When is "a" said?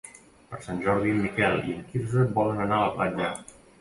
2.83-2.87